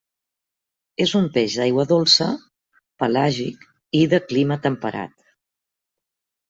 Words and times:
És 1.05 1.13
un 1.19 1.27
peix 1.35 1.57
d'aigua 1.59 1.85
dolça, 1.93 2.31
pelàgic 3.05 3.71
i 4.01 4.05
de 4.17 4.23
clima 4.33 4.63
temperat. 4.69 5.19